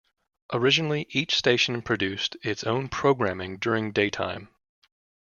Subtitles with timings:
[0.51, 4.49] Originally each station produced its own programming during daytime.